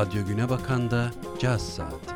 Radyo 0.00 0.24
Güne 0.26 0.48
Bakan'da 0.50 1.10
Caz 1.40 1.62
Saati. 1.62 2.09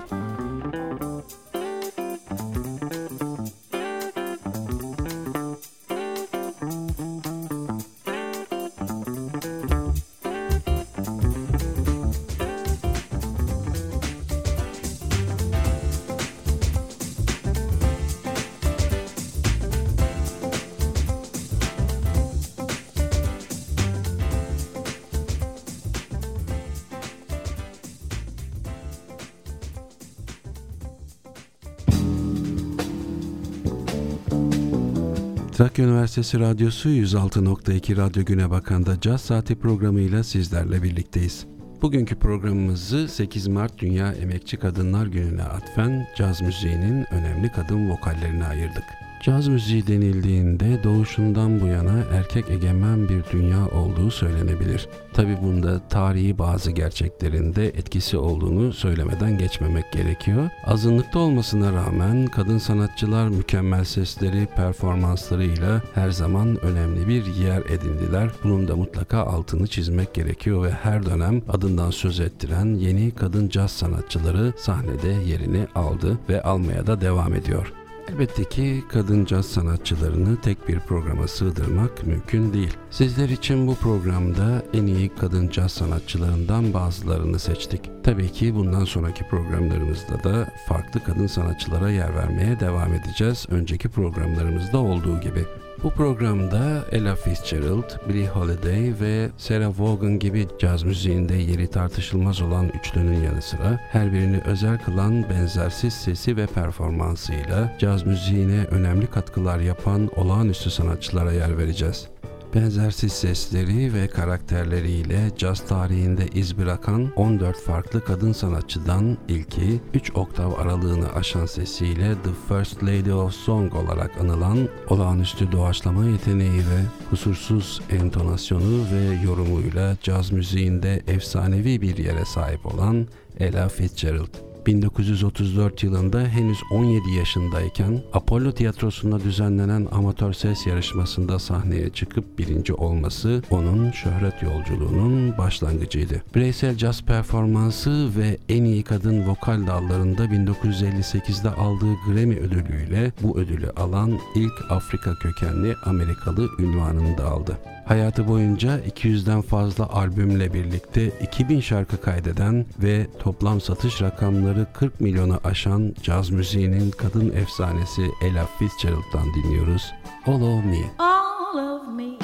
Trakya 35.74 35.92
Üniversitesi 35.92 36.40
Radyosu 36.40 36.88
106.2 36.88 37.96
Radyo 37.96 38.24
Güne 38.24 38.50
Bakan'da 38.50 39.00
Caz 39.00 39.20
Saati 39.20 39.54
programıyla 39.54 40.24
sizlerle 40.24 40.82
birlikteyiz. 40.82 41.46
Bugünkü 41.82 42.18
programımızı 42.18 43.08
8 43.08 43.48
Mart 43.48 43.78
Dünya 43.78 44.12
Emekçi 44.12 44.56
Kadınlar 44.56 45.06
Günü'ne 45.06 45.42
atfen 45.42 46.06
caz 46.16 46.42
müziğinin 46.42 47.06
önemli 47.14 47.52
kadın 47.52 47.90
vokallerine 47.90 48.44
ayırdık. 48.44 48.84
Caz 49.24 49.48
müziği 49.48 49.86
denildiğinde 49.86 50.84
doğuşundan 50.84 51.60
bu 51.60 51.66
yana 51.66 52.04
erkek 52.12 52.50
egemen 52.50 53.08
bir 53.08 53.24
dünya 53.32 53.68
olduğu 53.68 54.10
söylenebilir. 54.10 54.88
Tabi 55.12 55.36
bunda 55.42 55.88
tarihi 55.88 56.38
bazı 56.38 56.70
gerçeklerinde 56.70 57.66
etkisi 57.66 58.16
olduğunu 58.16 58.72
söylemeden 58.72 59.38
geçmemek 59.38 59.92
gerekiyor. 59.92 60.50
Azınlıkta 60.66 61.18
olmasına 61.18 61.72
rağmen 61.72 62.26
kadın 62.26 62.58
sanatçılar 62.58 63.28
mükemmel 63.28 63.84
sesleri, 63.84 64.46
performanslarıyla 64.56 65.82
her 65.94 66.10
zaman 66.10 66.64
önemli 66.64 67.08
bir 67.08 67.26
yer 67.26 67.62
edindiler. 67.70 68.30
Bunun 68.44 68.68
da 68.68 68.76
mutlaka 68.76 69.18
altını 69.18 69.66
çizmek 69.66 70.14
gerekiyor 70.14 70.62
ve 70.62 70.70
her 70.70 71.06
dönem 71.06 71.42
adından 71.48 71.90
söz 71.90 72.20
ettiren 72.20 72.74
yeni 72.74 73.10
kadın 73.10 73.48
caz 73.48 73.70
sanatçıları 73.70 74.52
sahnede 74.56 75.08
yerini 75.08 75.66
aldı 75.74 76.18
ve 76.28 76.42
almaya 76.42 76.86
da 76.86 77.00
devam 77.00 77.34
ediyor. 77.34 77.83
Elbette 78.08 78.44
ki 78.44 78.84
kadın 78.88 79.24
caz 79.24 79.46
sanatçılarını 79.46 80.40
tek 80.40 80.68
bir 80.68 80.80
programa 80.80 81.28
sığdırmak 81.28 82.06
mümkün 82.06 82.52
değil. 82.52 82.76
Sizler 82.90 83.28
için 83.28 83.66
bu 83.66 83.74
programda 83.74 84.62
en 84.74 84.86
iyi 84.86 85.08
kadın 85.08 85.48
caz 85.48 85.72
sanatçılarından 85.72 86.74
bazılarını 86.74 87.38
seçtik. 87.38 87.90
Tabii 88.02 88.32
ki 88.32 88.54
bundan 88.54 88.84
sonraki 88.84 89.24
programlarımızda 89.28 90.24
da 90.24 90.48
farklı 90.68 91.04
kadın 91.04 91.26
sanatçılara 91.26 91.90
yer 91.90 92.14
vermeye 92.14 92.60
devam 92.60 92.92
edeceğiz. 92.92 93.46
Önceki 93.50 93.88
programlarımızda 93.88 94.78
olduğu 94.78 95.20
gibi. 95.20 95.44
Bu 95.84 95.90
programda 95.90 96.84
Ella 96.92 97.16
Fitzgerald, 97.16 98.08
Billie 98.08 98.26
Holiday 98.26 99.00
ve 99.00 99.30
Sarah 99.36 99.80
Vaughan 99.80 100.18
gibi 100.18 100.46
caz 100.58 100.82
müziğinde 100.82 101.34
yeri 101.34 101.66
tartışılmaz 101.66 102.40
olan 102.40 102.68
üçlünün 102.68 103.22
yanı 103.22 103.42
sıra 103.42 103.80
her 103.92 104.12
birini 104.12 104.40
özel 104.46 104.78
kılan 104.78 105.30
benzersiz 105.30 105.94
sesi 105.94 106.36
ve 106.36 106.46
performansıyla 106.46 107.76
caz 107.78 108.06
müziğine 108.06 108.64
önemli 108.64 109.06
katkılar 109.06 109.58
yapan 109.58 110.10
olağanüstü 110.16 110.70
sanatçılara 110.70 111.32
yer 111.32 111.58
vereceğiz. 111.58 112.13
Benzersiz 112.54 113.12
sesleri 113.12 113.94
ve 113.94 114.08
karakterleriyle 114.08 115.30
caz 115.38 115.66
tarihinde 115.66 116.26
iz 116.26 116.58
bırakan 116.58 117.12
14 117.16 117.56
farklı 117.56 118.04
kadın 118.04 118.32
sanatçıdan 118.32 119.18
ilki 119.28 119.80
3 119.94 120.16
oktav 120.16 120.52
aralığını 120.52 121.14
aşan 121.14 121.46
sesiyle 121.46 122.14
The 122.24 122.30
First 122.48 122.82
Lady 122.82 123.12
of 123.12 123.32
Song 123.32 123.74
olarak 123.74 124.20
anılan 124.20 124.68
olağanüstü 124.88 125.52
doğaçlama 125.52 126.04
yeteneği 126.04 126.58
ve 126.58 126.80
kusursuz 127.10 127.80
entonasyonu 127.90 128.84
ve 128.92 129.26
yorumuyla 129.26 129.96
caz 130.02 130.32
müziğinde 130.32 131.02
efsanevi 131.08 131.82
bir 131.82 131.96
yere 131.96 132.24
sahip 132.24 132.66
olan 132.66 133.06
Ella 133.40 133.68
Fitzgerald. 133.68 134.53
1934 134.66 135.82
yılında 135.82 136.20
henüz 136.20 136.58
17 136.70 137.10
yaşındayken 137.10 138.02
Apollo 138.12 138.52
Tiyatrosu'nda 138.52 139.20
düzenlenen 139.20 139.88
amatör 139.92 140.32
ses 140.32 140.66
yarışmasında 140.66 141.38
sahneye 141.38 141.90
çıkıp 141.90 142.38
birinci 142.38 142.74
olması 142.74 143.42
onun 143.50 143.90
şöhret 143.90 144.42
yolculuğunun 144.42 145.38
başlangıcıydı. 145.38 146.22
Bireysel 146.34 146.76
caz 146.76 147.02
performansı 147.02 148.10
ve 148.16 148.38
en 148.48 148.64
iyi 148.64 148.82
kadın 148.82 149.26
vokal 149.26 149.66
dallarında 149.66 150.24
1958'de 150.24 151.50
aldığı 151.50 151.94
Grammy 152.06 152.36
ödülüyle 152.36 153.12
bu 153.22 153.38
ödülü 153.38 153.70
alan 153.70 154.18
ilk 154.34 154.70
Afrika 154.70 155.14
kökenli 155.14 155.74
Amerikalı 155.84 156.48
ünvanını 156.58 157.18
da 157.18 157.24
aldı. 157.24 157.58
Hayatı 157.86 158.28
boyunca 158.28 158.78
200'den 158.78 159.42
fazla 159.42 159.88
albümle 159.88 160.54
birlikte 160.54 161.06
2000 161.06 161.60
şarkı 161.60 162.00
kaydeden 162.00 162.66
ve 162.78 163.06
toplam 163.18 163.60
satış 163.60 164.02
rakamları 164.02 164.66
40 164.72 165.00
milyonu 165.00 165.40
aşan 165.44 165.94
caz 166.02 166.30
müziğinin 166.30 166.90
kadın 166.90 167.32
efsanesi 167.36 168.10
Ella 168.22 168.46
Fitzgerald'dan 168.58 169.34
dinliyoruz. 169.34 169.92
All 170.26 170.40
of 170.40 170.64
Me. 170.64 170.78
All 170.98 171.58
of 171.58 171.88
me. 171.96 172.18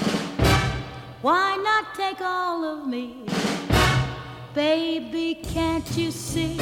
Why 1.22 1.56
not 1.56 1.96
take 1.96 2.24
all 2.24 2.62
of 2.62 2.86
me? 2.86 3.06
Baby, 4.56 5.38
can't 5.54 5.98
you 5.98 6.12
see 6.12 6.56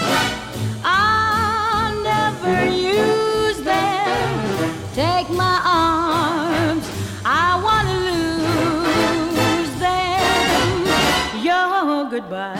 Never 2.43 2.69
use 2.69 3.57
them. 3.61 4.73
Take 4.93 5.29
my 5.29 5.61
arms, 5.65 6.89
I 7.25 7.59
want 7.63 7.87
to 7.87 7.97
lose 8.11 9.71
them. 9.79 11.43
Your 11.43 12.09
goodbye 12.09 12.59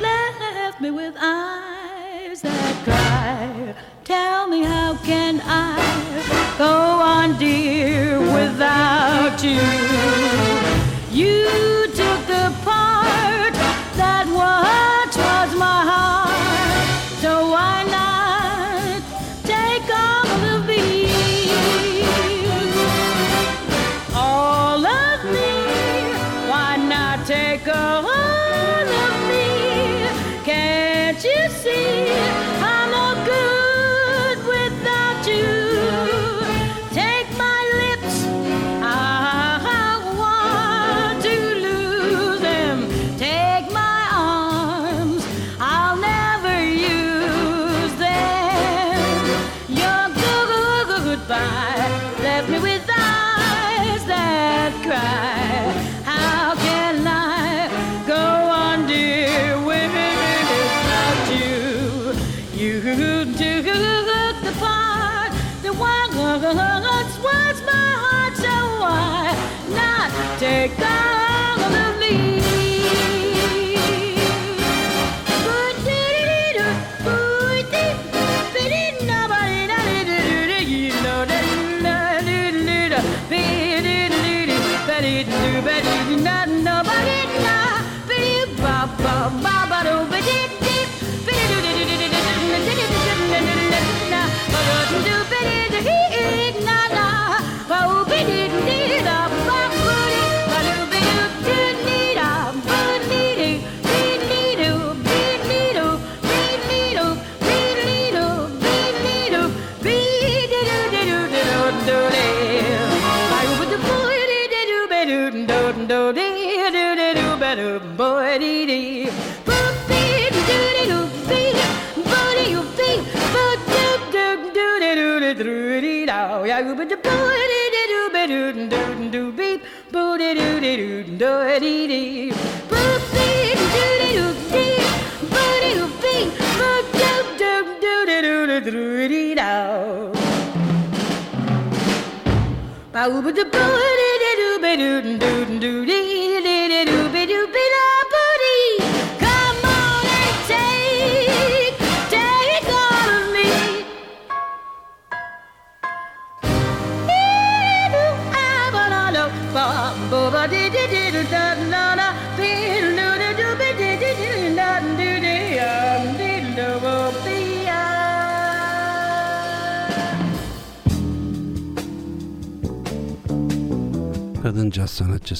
left 0.00 0.80
me 0.80 0.90
with 0.90 1.14
eyes 1.20 2.42
that 2.42 2.84
cry. 2.84 3.74
Tell 4.04 4.48
me, 4.48 4.62
how 4.62 4.96
can 5.04 5.40
I 5.44 6.54
go 6.58 6.72
on, 6.72 7.38
dear, 7.38 8.18
without 8.20 9.42
you? 9.42 9.60
You 11.10 11.41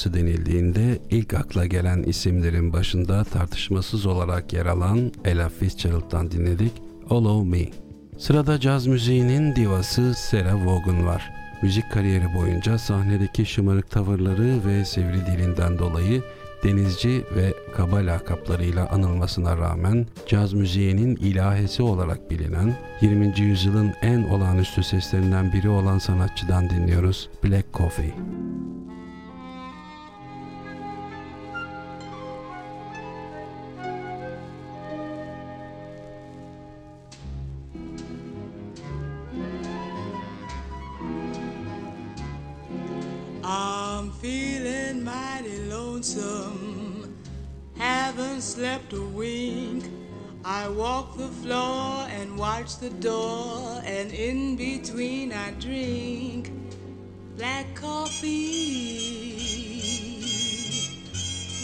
sanatçısı 0.02 0.14
denildiğinde 0.14 0.99
ilk 1.10 1.34
akla 1.34 1.66
gelen 1.66 2.02
isimlerin 2.02 2.72
başında 2.72 3.25
tartışmasız 3.25 4.06
olarak 4.06 4.52
yer 4.52 4.66
alan 4.66 5.12
Ella 5.25 5.49
Fitzgerald'dan 5.49 6.31
dinledik 6.31 6.72
All 7.10 7.44
Me. 7.44 7.69
Sırada 8.19 8.60
caz 8.60 8.87
müziğinin 8.87 9.56
divası 9.56 10.14
Sarah 10.14 10.66
Vaughan 10.66 11.06
var. 11.06 11.31
Müzik 11.62 11.93
kariyeri 11.93 12.34
boyunca 12.34 12.78
sahnedeki 12.78 13.46
şımarık 13.46 13.90
tavırları 13.90 14.64
ve 14.66 14.84
sivri 14.84 15.26
dilinden 15.26 15.78
dolayı 15.78 16.22
denizci 16.64 17.25
ve 17.37 17.54
kaba 17.75 17.96
lakaplarıyla 17.96 18.88
anılmasına 18.88 19.56
rağmen 19.56 20.06
caz 20.26 20.52
müziğinin 20.52 21.16
ilahesi 21.16 21.82
olarak 21.82 22.31
bilinen 22.31 22.75
20. 23.00 23.40
yüzyılın 23.40 23.93
en 24.02 24.22
olağanüstü 24.22 24.82
seslerinden 24.82 25.52
biri 25.52 25.69
olan 25.69 25.99
sanatçıdan 25.99 26.70
dinliyoruz 26.70 27.28
Black 27.44 27.75
Coffee. 27.75 28.42
I'm 43.54 44.10
feeling 44.12 45.04
mighty 45.04 45.58
lonesome, 45.64 47.19
haven't 47.76 48.40
slept 48.40 48.94
a 48.94 49.02
wink. 49.02 49.84
I 50.43 50.69
walk 50.69 51.19
the 51.19 51.28
floor 51.28 52.06
and 52.08 52.38
watch 52.38 52.78
the 52.78 52.88
door, 52.88 53.82
and 53.84 54.10
in 54.10 54.56
between 54.56 55.34
I 55.34 55.50
drink 55.60 56.50
black 57.37 57.75
coffee. 57.75 59.37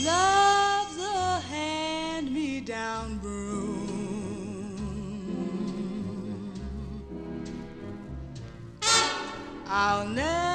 Love's 0.04 0.98
a 1.02 1.40
hand 1.40 2.30
me 2.30 2.60
down 2.60 3.16
broom. 3.16 3.88
I'll 9.66 10.06
never 10.06 10.47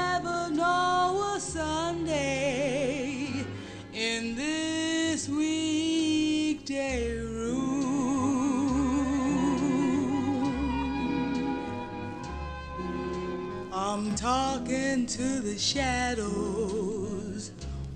the 15.53 15.59
shadows, 15.59 17.51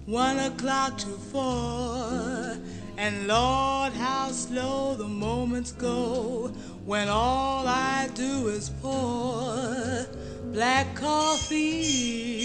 one 0.06 0.38
o'clock 0.38 0.96
to 0.96 1.08
four. 1.32 2.56
And 2.98 3.28
Lord, 3.28 3.94
how 3.94 4.30
slow 4.32 4.94
the 4.94 5.08
moments 5.08 5.72
go 5.72 6.52
when 6.86 7.08
all 7.10 7.68
I 7.68 8.10
do 8.14 8.50
is 8.50 8.70
pour 8.82 10.06
black 10.54 10.96
coffee. 10.96 12.44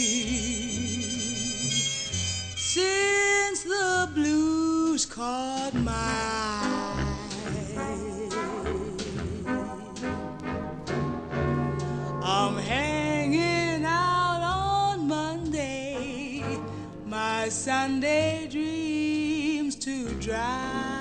Since 2.57 3.65
the 3.65 4.11
blues 4.15 5.05
caught 5.05 5.75
my 5.75 6.52
Sunday 17.63 18.49
dreams 18.51 19.77
to 19.77 20.09
dry. 20.15 20.92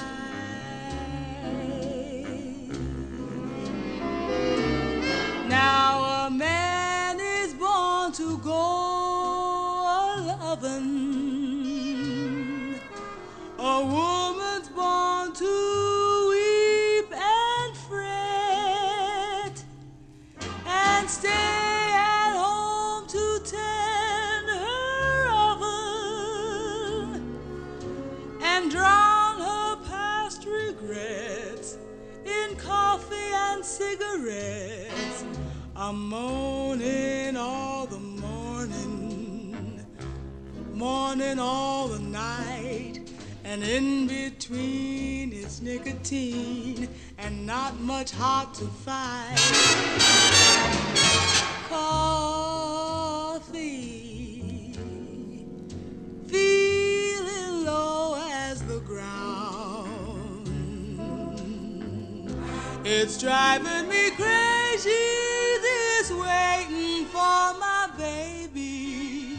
Drown 28.72 29.38
her 29.42 29.76
past 29.90 30.46
regrets 30.46 31.78
in 32.24 32.56
coffee 32.56 33.34
and 33.34 33.66
cigarettes. 33.66 35.26
I'm 35.76 36.08
moaning 36.08 37.36
all 37.36 37.86
the 37.86 38.00
morning, 38.00 39.86
morning 40.74 41.38
all 41.38 41.90
the 41.90 42.00
night, 42.00 43.12
and 43.44 43.62
in 43.62 44.08
between 44.08 45.34
it's 45.34 45.62
nicotine 45.62 46.88
and 47.18 47.46
not 47.46 47.78
much 47.82 48.12
hot 48.12 48.54
to 48.54 48.66
fight. 48.86 49.38
Coffee, 51.68 52.41
It's 63.14 63.20
driving 63.22 63.90
me 63.90 64.12
crazy, 64.12 64.90
this 65.60 66.12
waiting 66.12 67.04
for 67.08 67.54
my 67.60 67.90
baby. 67.98 69.38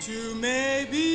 To 0.00 0.34
maybe 0.36 1.05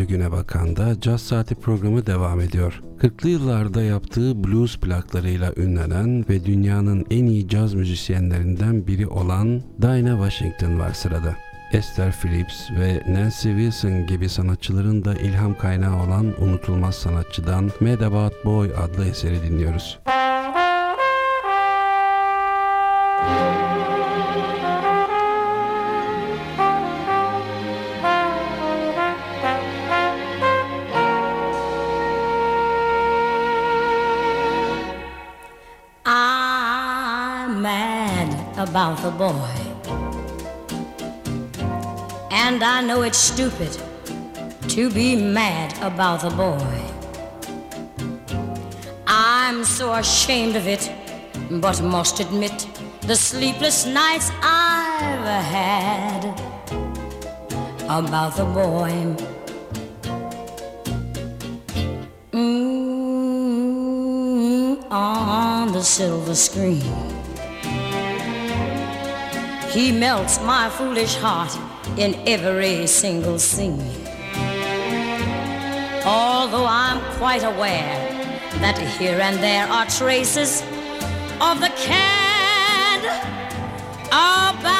Radyo 0.00 0.08
Güne 0.08 0.32
Bakan'da 0.32 1.00
Caz 1.00 1.22
Saati 1.22 1.54
programı 1.54 2.06
devam 2.06 2.40
ediyor. 2.40 2.82
40'lı 3.00 3.28
yıllarda 3.28 3.82
yaptığı 3.82 4.44
blues 4.44 4.78
plaklarıyla 4.78 5.52
ünlenen 5.56 6.24
ve 6.28 6.44
dünyanın 6.44 7.06
en 7.10 7.26
iyi 7.26 7.48
caz 7.48 7.74
müzisyenlerinden 7.74 8.86
biri 8.86 9.06
olan 9.06 9.62
Dinah 9.82 10.30
Washington 10.30 10.78
var 10.78 10.92
sırada. 10.92 11.36
Esther 11.72 12.12
Phillips 12.12 12.70
ve 12.70 13.02
Nancy 13.08 13.48
Wilson 13.48 14.06
gibi 14.06 14.28
sanatçıların 14.28 15.04
da 15.04 15.14
ilham 15.14 15.58
kaynağı 15.58 16.02
olan 16.06 16.42
unutulmaz 16.42 16.94
sanatçıdan 16.94 17.70
Mad 17.80 18.00
About 18.00 18.44
Boy 18.44 18.70
adlı 18.76 19.08
eseri 19.08 19.42
dinliyoruz. 19.42 19.98
Mad 37.60 38.28
about 38.58 38.98
the 39.02 39.10
boy. 39.10 39.50
And 42.30 42.62
I 42.62 42.80
know 42.82 43.02
it's 43.02 43.18
stupid 43.18 43.76
to 44.68 44.90
be 44.90 45.16
mad 45.16 45.76
about 45.82 46.22
the 46.22 46.30
boy. 46.30 46.80
I'm 49.06 49.64
so 49.64 49.92
ashamed 49.92 50.56
of 50.56 50.66
it, 50.66 50.90
but 51.50 51.82
must 51.82 52.20
admit 52.20 52.66
the 53.02 53.16
sleepless 53.16 53.84
nights 53.86 54.30
I've 54.42 55.26
had 55.44 56.24
about 57.88 58.36
the 58.36 58.44
boy. 58.44 59.16
Mm, 62.32 62.80
on 64.90 65.72
the 65.72 65.82
silver 65.82 66.34
screen. 66.34 67.19
He 69.70 69.92
melts 69.92 70.40
my 70.40 70.68
foolish 70.68 71.14
heart 71.14 71.56
in 71.96 72.14
every 72.26 72.88
single 72.88 73.38
scene. 73.38 73.78
Although 76.04 76.66
I'm 76.66 77.00
quite 77.18 77.44
aware 77.44 77.96
that 78.58 78.76
here 78.98 79.20
and 79.20 79.36
there 79.38 79.68
are 79.68 79.86
traces 79.86 80.62
of 81.40 81.60
the 81.60 81.72
cad 81.76 83.04
about 84.08 84.79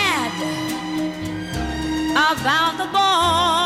about 2.31 2.77
the 2.77 2.85
boy. 2.85 3.60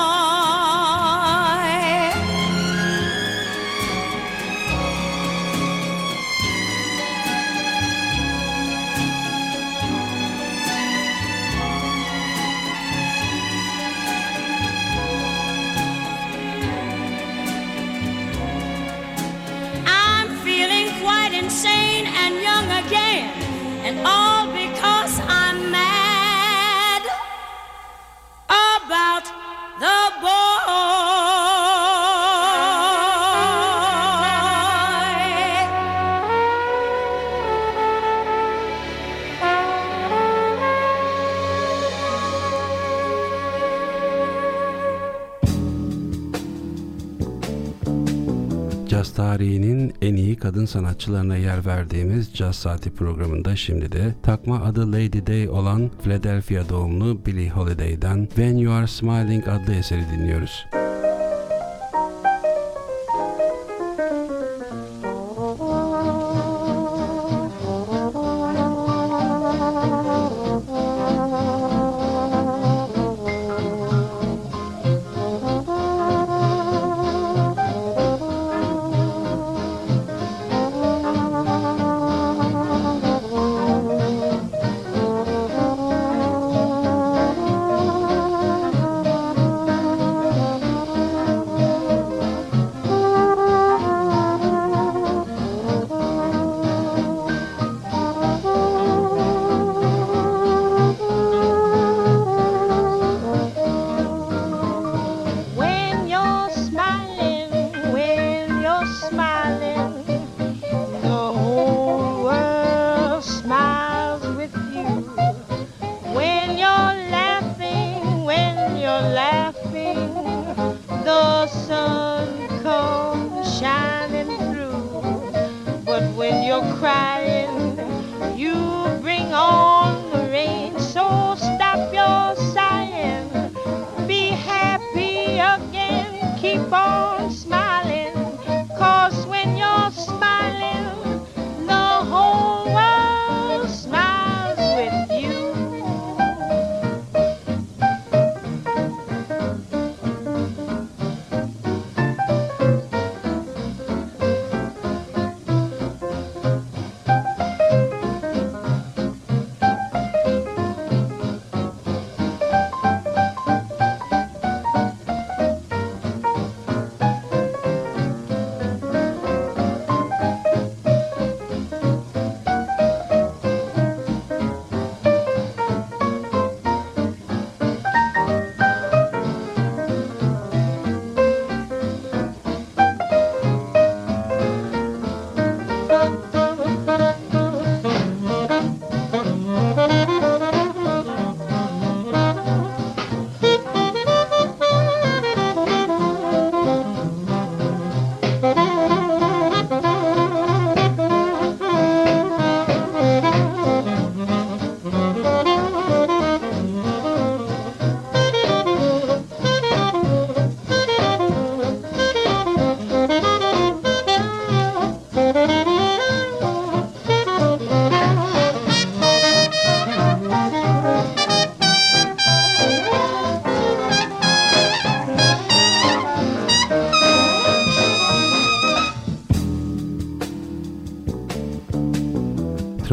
Sanatçılarına 50.75 51.37
yer 51.37 51.65
verdiğimiz 51.65 52.33
Caz 52.33 52.55
Saati 52.55 52.93
programında 52.93 53.55
şimdi 53.55 53.91
de 53.91 54.15
takma 54.23 54.63
adı 54.63 54.91
Lady 54.91 55.27
Day 55.27 55.49
olan 55.49 55.91
Philadelphia 56.03 56.69
doğumlu 56.69 57.25
Billie 57.25 57.49
Holiday'den 57.49 58.25
When 58.25 58.57
You 58.57 58.73
Are 58.73 58.87
Smiling 58.87 59.47
adlı 59.47 59.73
eseri 59.73 60.03
dinliyoruz. 60.11 60.74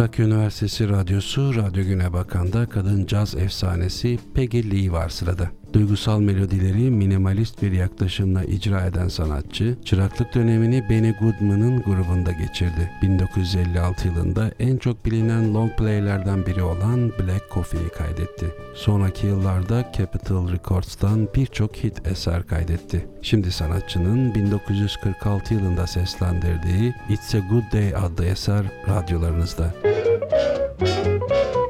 Trakya 0.03 0.25
Üniversitesi 0.25 0.89
Radyosu 0.89 1.55
Radyo 1.57 1.85
Güne 1.85 2.13
Bakan'da 2.13 2.67
kadın 2.67 3.07
caz 3.07 3.35
efsanesi 3.35 4.19
Peggy 4.35 4.71
Lee 4.71 4.93
var 4.93 5.09
sırada. 5.09 5.62
Duygusal 5.73 6.21
melodileri 6.21 6.91
minimalist 6.91 7.63
bir 7.63 7.73
yaklaşımla 7.73 8.45
icra 8.45 8.87
eden 8.87 9.09
sanatçı, 9.09 9.77
çıraklık 9.85 10.35
dönemini 10.35 10.91
Benny 10.91 11.13
Goodman'ın 11.13 11.83
grubunda 11.83 12.33
geçirdi. 12.33 12.91
1956 13.03 14.09
yılında 14.09 14.51
en 14.59 14.77
çok 14.77 15.07
bilinen 15.07 15.55
long 15.55 15.77
playlerden 15.79 16.47
biri 16.47 16.63
olan 16.63 17.11
Black 17.11 17.51
Coffee'yi 17.55 17.89
kaydetti. 17.89 18.47
Sonraki 18.75 19.27
yıllarda 19.27 19.93
Capitol 19.99 20.53
Records'tan 20.53 21.29
birçok 21.35 21.77
hit 21.77 22.07
eser 22.07 22.47
kaydetti. 22.47 23.07
Şimdi 23.23 23.53
sanatçının 23.53 24.35
1946 24.35 25.55
yılında 25.55 25.87
seslendirdiği 25.87 26.95
It's 27.09 27.35
a 27.35 27.39
Good 27.39 27.73
Day 27.73 27.95
adlı 27.95 28.25
eser 28.25 28.65
radyolarınızda. 28.89 29.75
Yes, 30.81 31.62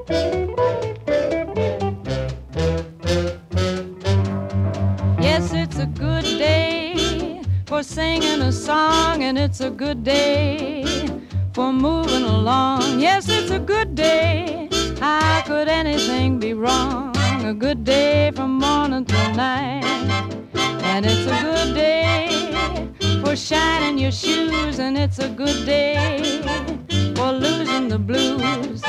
for 7.72 7.82
singing 7.82 8.42
a 8.42 8.52
song, 8.52 9.22
and 9.22 9.38
it's 9.38 9.62
a 9.62 9.70
good 9.70 10.04
day 10.04 10.84
for 11.54 11.72
moving 11.72 12.22
along. 12.22 13.00
Yes, 13.00 13.30
it's 13.30 13.50
a 13.50 13.58
good 13.58 13.94
day. 13.94 14.68
How 15.00 15.40
could 15.46 15.68
anything 15.68 16.38
be 16.38 16.52
wrong? 16.52 17.16
A 17.46 17.54
good 17.54 17.82
day 17.82 18.30
from 18.34 18.58
morning 18.58 19.06
till 19.06 19.32
night. 19.32 19.86
And 20.90 21.06
it's 21.06 21.26
a 21.26 21.38
good 21.40 21.74
day 21.74 22.90
for 23.22 23.34
shining 23.34 23.96
your 23.96 24.12
shoes, 24.12 24.78
and 24.78 24.98
it's 24.98 25.18
a 25.18 25.30
good 25.30 25.64
day 25.64 26.42
for 27.16 27.32
losing 27.32 27.88
the 27.88 27.98
blues. 27.98 28.82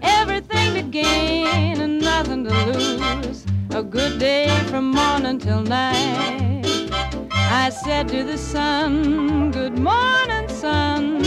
Everything 0.00 0.72
to 0.76 0.82
gain 0.82 1.78
and 1.78 2.00
nothing 2.00 2.44
to 2.44 2.54
lose. 2.72 3.44
A 3.68 3.82
good 3.82 4.18
day 4.18 4.48
from 4.70 4.92
morning 4.92 5.38
till 5.38 5.60
night. 5.60 6.79
I 7.52 7.68
said 7.70 8.06
to 8.10 8.22
the 8.22 8.38
sun, 8.38 9.50
Good 9.50 9.76
morning, 9.76 10.48
sun. 10.48 11.18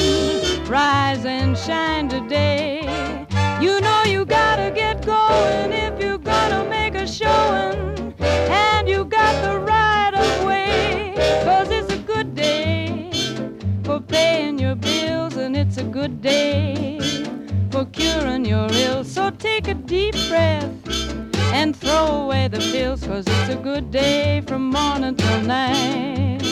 Rise 0.69 1.25
and 1.25 1.57
shine 1.57 2.07
today. 2.07 3.27
You 3.59 3.81
know 3.81 4.03
you 4.05 4.23
gotta 4.23 4.71
get 4.71 5.05
going 5.05 5.73
if 5.73 6.01
you're 6.01 6.17
gonna 6.17 6.63
make 6.69 6.95
a 6.95 7.05
showing. 7.05 8.15
And 8.21 8.87
you 8.87 9.03
got 9.03 9.33
the 9.43 9.59
right 9.59 10.13
of 10.13 10.45
way. 10.45 11.13
Cause 11.43 11.69
it's 11.69 11.91
a 11.91 11.97
good 11.97 12.33
day 12.33 13.11
for 13.83 13.99
paying 13.99 14.57
your 14.57 14.75
bills, 14.75 15.35
and 15.35 15.57
it's 15.57 15.75
a 15.75 15.83
good 15.83 16.21
day 16.21 16.99
for 17.69 17.83
curing 17.87 18.45
your 18.45 18.69
ills. 18.71 19.11
So 19.11 19.29
take 19.29 19.67
a 19.67 19.73
deep 19.73 20.15
breath 20.29 20.71
and 21.53 21.75
throw 21.75 22.23
away 22.23 22.47
the 22.47 22.57
pills, 22.57 23.05
cause 23.05 23.25
it's 23.27 23.49
a 23.49 23.55
good 23.55 23.91
day 23.91 24.41
from 24.47 24.71
morning 24.71 25.15
till 25.15 25.41
night. 25.41 26.42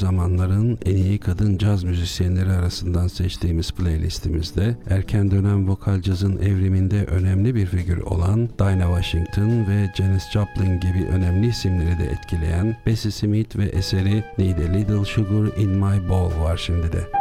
Zamanların 0.00 0.78
en 0.84 0.96
iyi 0.96 1.18
kadın 1.18 1.58
caz 1.58 1.84
müzisyenleri 1.84 2.50
arasından 2.50 3.08
seçtiğimiz 3.08 3.72
playlistimizde 3.72 4.76
erken 4.90 5.30
dönem 5.30 5.68
vokal 5.68 6.02
cazın 6.02 6.38
evriminde 6.38 7.04
önemli 7.04 7.54
bir 7.54 7.66
figür 7.66 7.98
olan 7.98 8.48
Dinah 8.58 9.00
Washington 9.00 9.66
ve 9.68 9.92
Janis 9.96 10.30
Joplin 10.30 10.80
gibi 10.80 11.06
önemli 11.12 11.46
isimleri 11.46 11.98
de 11.98 12.04
etkileyen 12.04 12.76
Bessie 12.86 13.10
Smith 13.10 13.56
ve 13.56 13.64
eseri 13.64 14.24
Need 14.38 14.58
a 14.58 14.72
Little 14.72 15.04
Sugar 15.04 15.56
in 15.56 15.70
My 15.70 16.08
Bowl 16.08 16.40
var 16.40 16.56
şimdi 16.56 16.92
de. 16.92 17.19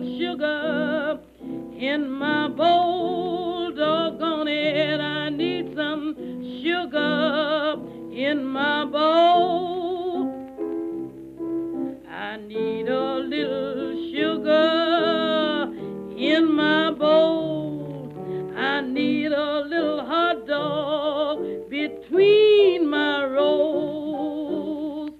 Little 0.00 0.18
sugar 0.18 1.20
in 1.78 2.10
my 2.10 2.48
bowl. 2.48 3.72
Doggone 3.72 4.48
it, 4.48 5.00
I 5.00 5.30
need 5.30 5.74
some 5.74 6.14
sugar 6.62 7.76
in 8.12 8.44
my 8.44 8.84
bowl. 8.84 10.32
I 12.08 12.36
need 12.36 12.88
a 12.88 13.14
little 13.18 14.12
sugar 14.12 15.72
in 16.16 16.52
my 16.52 16.90
bowl. 16.92 18.12
I 18.56 18.80
need 18.80 19.32
a 19.32 19.60
little 19.60 20.04
hot 20.04 20.46
dog 20.46 21.70
between 21.70 22.88
my 22.88 23.24
rolls. 23.24 25.10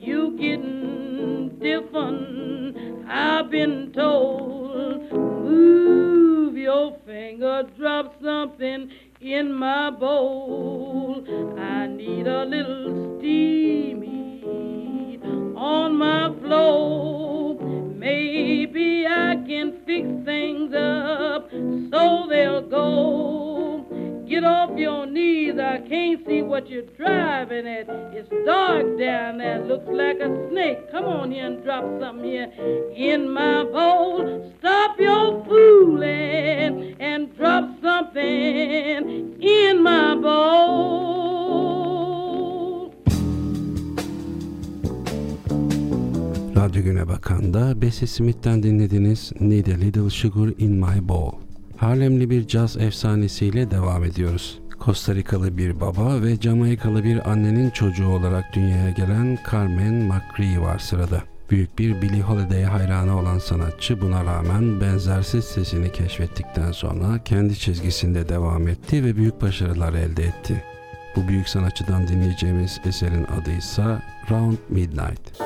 You 0.00 0.36
getting 0.38 1.58
different, 1.60 2.57
I've 3.10 3.50
been 3.50 3.92
told. 3.92 5.10
Move 5.12 6.56
your 6.56 6.96
finger, 7.06 7.62
drop 7.76 8.14
something 8.22 8.90
in 9.20 9.52
my 9.52 9.90
bowl. 9.90 11.24
I 11.58 11.86
need 11.86 12.26
a 12.26 12.44
little 12.44 13.18
steamy 13.18 14.38
on 15.56 15.96
my 15.96 16.34
floor. 16.40 17.58
Maybe 17.94 19.06
I 19.06 19.36
can 19.46 19.80
fix 19.86 20.08
things 20.24 20.74
up 20.74 21.50
so 21.50 22.26
they'll 22.28 22.68
go. 22.68 23.87
Get 24.28 24.44
off 24.44 24.76
your 24.76 25.06
knees, 25.06 25.58
I 25.58 25.78
can't 25.88 26.26
see 26.26 26.42
what 26.42 26.68
you're 26.68 26.82
driving 26.98 27.66
at. 27.66 27.88
It's 28.12 28.28
dark 28.44 28.98
down 28.98 29.38
there, 29.38 29.64
looks 29.64 29.88
like 29.88 30.18
a 30.20 30.28
snake. 30.50 30.90
Come 30.90 31.06
on 31.06 31.32
here 31.32 31.46
and 31.46 31.64
drop 31.64 31.84
something 31.98 32.24
here 32.24 32.52
in 32.94 33.30
my 33.30 33.64
bowl. 33.64 34.52
Stop 34.58 35.00
your 35.00 35.42
fooling 35.46 36.94
and 37.00 37.34
drop 37.38 37.80
something 37.80 39.40
in 39.40 39.82
my 39.82 40.14
bowl. 40.14 41.48
Radyo 46.54 46.82
Günebakan'da 46.82 47.74
Bessie 47.80 48.06
Smith'ten 48.06 48.60
dinlediniz 48.60 49.32
Need 49.40 49.68
a 49.68 49.76
Little 49.76 50.10
Sugar 50.10 50.52
in 50.58 50.78
My 50.78 51.00
Bowl. 51.00 51.47
Harlemli 51.78 52.30
bir 52.30 52.46
caz 52.46 52.76
efsanesiyle 52.76 53.70
devam 53.70 54.04
ediyoruz. 54.04 54.58
Costa 54.84 55.14
Rikalı 55.14 55.58
bir 55.58 55.80
baba 55.80 56.22
ve 56.22 56.36
Jamaikalı 56.36 57.04
bir 57.04 57.30
annenin 57.30 57.70
çocuğu 57.70 58.08
olarak 58.08 58.44
dünyaya 58.52 58.90
gelen 58.90 59.38
Carmen 59.52 59.94
McCree 59.94 60.60
var 60.60 60.78
sırada. 60.78 61.22
Büyük 61.50 61.78
bir 61.78 62.02
Billie 62.02 62.20
Holiday 62.20 62.62
hayranı 62.62 63.20
olan 63.20 63.38
sanatçı 63.38 64.00
buna 64.00 64.24
rağmen 64.24 64.80
benzersiz 64.80 65.44
sesini 65.44 65.92
keşfettikten 65.92 66.72
sonra 66.72 67.24
kendi 67.24 67.58
çizgisinde 67.58 68.28
devam 68.28 68.68
etti 68.68 69.04
ve 69.04 69.16
büyük 69.16 69.42
başarılar 69.42 69.92
elde 69.92 70.24
etti. 70.24 70.64
Bu 71.16 71.28
büyük 71.28 71.48
sanatçıdan 71.48 72.08
dinleyeceğimiz 72.08 72.80
eserin 72.84 73.24
adı 73.24 73.50
ise 73.50 73.98
Round 74.30 74.58
Midnight. 74.68 75.40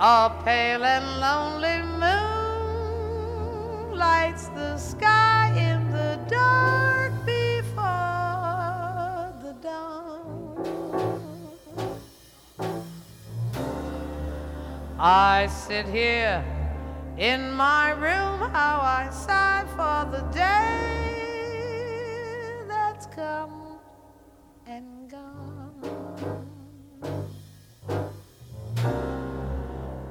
A 0.00 0.28
pale 0.44 0.88
and 0.88 1.22
lonely 1.22 1.82
moon 1.82 2.45
lights 3.96 4.48
the 4.48 4.76
sky 4.76 5.48
in 5.56 5.90
the 5.90 6.18
dark 6.28 7.12
before 7.24 7.82
the 9.42 9.54
dawn. 9.62 11.50
I 14.98 15.46
sit 15.46 15.86
here 15.86 16.44
in 17.16 17.52
my 17.52 17.92
room, 17.92 18.50
how 18.52 18.80
I 18.82 19.08
sigh 19.10 19.64
for 19.70 20.04
the 20.10 20.22
day 20.30 21.46
that's 22.68 23.06
come 23.06 23.78
and 24.66 25.10
gone. 25.10 25.80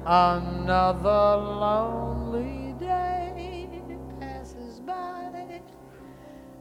Another 0.04 1.36
lonely 1.36 2.05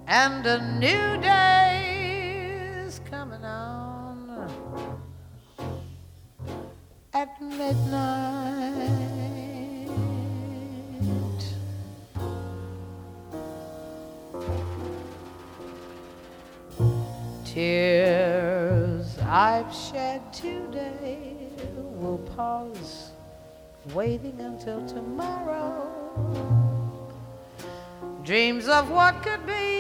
and 0.08 0.46
a 0.46 0.62
new 0.80 1.20
day 1.22 2.84
is 2.86 3.00
coming 3.10 3.44
on 3.44 4.48
at 7.14 7.42
midnight. 7.42 8.92
Tears 17.44 19.18
I've 19.20 19.74
shed 19.74 20.22
today 20.34 21.38
will 21.74 22.20
pause 22.36 23.12
waiting 23.94 24.40
until 24.40 24.86
tomorrow. 24.88 25.92
Dreams 28.24 28.68
of 28.68 28.90
what 28.90 29.24
could 29.24 29.46
be 29.48 29.75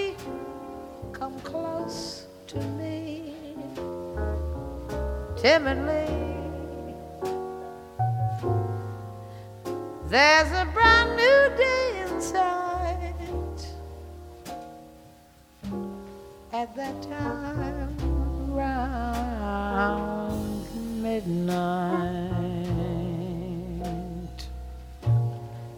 timidly. 5.45 6.09
There's 10.07 10.51
a 10.63 10.65
brand 10.73 11.15
new 11.15 11.55
day 11.55 12.01
inside 12.01 13.13
at 16.51 16.75
that 16.75 16.99
time 17.03 17.95
round 18.55 20.65
midnight. 21.03 21.67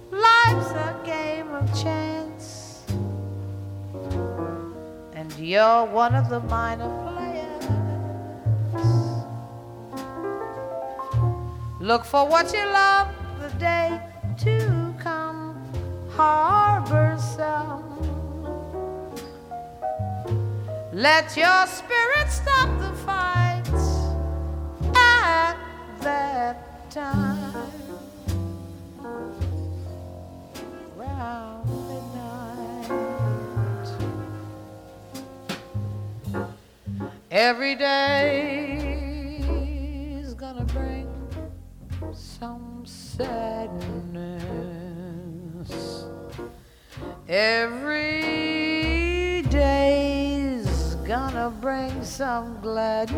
Life's 0.10 0.72
a 0.72 0.96
game 1.06 1.54
of 1.54 1.68
chance, 1.84 2.86
and 5.14 5.30
you're 5.38 5.86
one 5.88 6.16
of 6.16 6.30
the 6.30 6.40
minor 6.40 7.07
Look 11.88 12.04
for 12.04 12.28
what 12.28 12.54
you 12.54 12.66
love 12.66 13.08
the 13.40 13.48
day 13.60 14.02
to 14.40 14.94
come, 15.00 15.56
harbor 16.10 17.16
some. 17.18 17.82
Let 20.92 21.38
your 21.38 21.66
spirit 21.66 22.30
stop 22.30 22.78
the 22.78 22.92
fights 23.06 23.88
at 24.98 25.56
that 26.02 26.92
time. 26.92 27.72
Round 30.98 31.70
midnight. 31.88 32.92
Every 37.32 37.76
day's 37.76 38.57
some 52.18 52.60
gladness. 52.64 53.14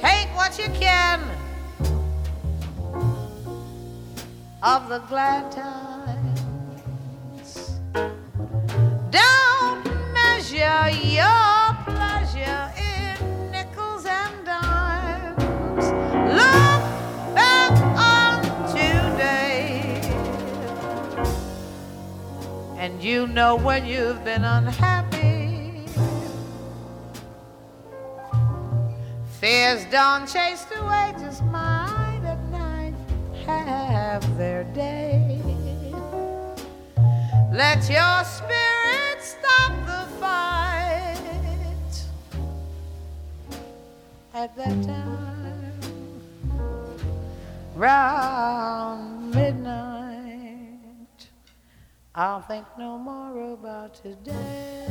Take 0.00 0.28
what 0.36 0.56
you 0.56 0.68
can 0.78 1.20
of 4.62 4.88
the 4.88 5.00
glad 5.08 5.50
times. 5.50 5.81
You 23.02 23.26
know 23.26 23.56
when 23.56 23.84
you've 23.84 24.24
been 24.24 24.44
unhappy. 24.44 25.86
Fears 29.40 29.84
dawn 29.86 30.24
chased 30.24 30.68
away, 30.76 31.12
just 31.18 31.42
might 31.46 32.20
at 32.24 32.38
night 32.50 32.94
have 33.44 34.38
their 34.38 34.62
day. 34.72 35.40
Let 37.52 37.88
your 37.90 38.24
spirit 38.24 39.20
stop 39.20 39.72
the 39.84 40.06
fight 40.20 41.18
at 44.32 44.56
that 44.56 44.82
time 44.84 45.72
round 47.74 49.01
I'll 52.14 52.42
think 52.42 52.66
no 52.78 52.98
more 52.98 53.54
about 53.54 53.94
today. 53.94 54.86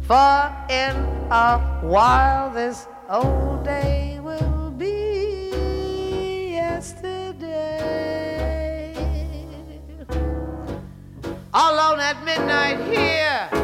For 0.00 0.56
in 0.70 0.96
a 1.30 1.58
while 1.82 2.50
this 2.50 2.86
old 3.10 3.62
day 3.62 4.20
will 4.22 4.70
be 4.70 5.50
yesterday. 6.52 7.74
Alone 11.52 12.00
at 12.00 12.24
midnight 12.24 12.80
here 12.88 13.57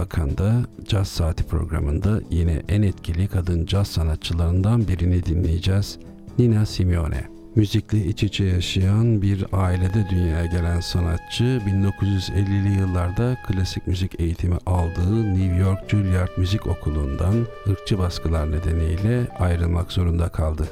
Güne 0.00 0.06
Bakan'da 0.06 0.66
Caz 0.88 1.08
Saati 1.08 1.44
programında 1.44 2.20
yine 2.30 2.62
en 2.68 2.82
etkili 2.82 3.28
kadın 3.28 3.66
caz 3.66 3.88
sanatçılarından 3.88 4.88
birini 4.88 5.24
dinleyeceğiz. 5.24 5.98
Nina 6.38 6.66
Simeone. 6.66 7.24
Müzikle 7.54 8.04
iç 8.04 8.22
içe 8.22 8.44
yaşayan 8.44 9.22
bir 9.22 9.46
ailede 9.52 10.06
dünyaya 10.10 10.46
gelen 10.46 10.80
sanatçı 10.80 11.44
1950'li 11.44 12.80
yıllarda 12.80 13.36
klasik 13.46 13.86
müzik 13.86 14.20
eğitimi 14.20 14.56
aldığı 14.66 15.34
New 15.34 15.56
York 15.56 15.90
Juilliard 15.90 16.30
Müzik 16.36 16.66
Okulu'ndan 16.66 17.46
ırkçı 17.68 17.98
baskılar 17.98 18.52
nedeniyle 18.52 19.28
ayrılmak 19.38 19.92
zorunda 19.92 20.28
kaldı. 20.28 20.68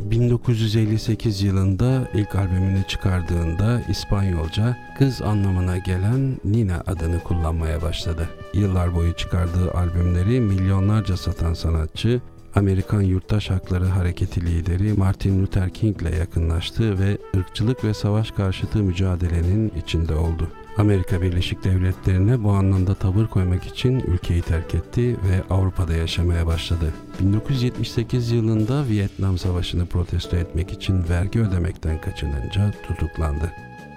1958 0.00 1.42
yılında 1.42 2.08
ilk 2.14 2.34
albümünü 2.34 2.84
çıkardığında 2.88 3.80
İspanyolca 3.88 4.76
kız 4.98 5.22
anlamına 5.22 5.78
gelen 5.78 6.36
Nina 6.44 6.82
adını 6.86 7.20
kullanmaya 7.20 7.82
başladı. 7.82 8.28
Yıllar 8.54 8.94
boyu 8.94 9.12
çıkardığı 9.12 9.70
albümleri 9.70 10.40
milyonlarca 10.40 11.16
satan 11.16 11.54
sanatçı 11.54 12.20
Amerikan 12.54 13.00
Yurttaş 13.00 13.50
Hakları 13.50 13.84
Hareketi 13.84 14.46
lideri 14.46 14.92
Martin 14.92 15.42
Luther 15.42 15.70
King 15.70 16.02
ile 16.02 16.16
yakınlaştı 16.16 16.98
ve 16.98 17.18
ırkçılık 17.36 17.84
ve 17.84 17.94
savaş 17.94 18.30
karşıtı 18.30 18.78
mücadelenin 18.78 19.72
içinde 19.82 20.14
oldu. 20.14 20.48
Amerika 20.78 21.22
Birleşik 21.22 21.64
Devletleri'ne 21.64 22.44
bu 22.44 22.50
anlamda 22.50 22.94
tavır 22.94 23.26
koymak 23.26 23.64
için 23.64 24.00
ülkeyi 24.00 24.42
terk 24.42 24.74
etti 24.74 25.16
ve 25.30 25.54
Avrupa'da 25.54 25.94
yaşamaya 25.94 26.46
başladı. 26.46 26.92
1978 27.20 28.30
yılında 28.30 28.88
Vietnam 28.88 29.38
Savaşı'nı 29.38 29.86
protesto 29.86 30.36
etmek 30.36 30.72
için 30.72 31.08
vergi 31.08 31.40
ödemekten 31.40 32.00
kaçınınca 32.00 32.70
tutuklandı. 32.88 33.52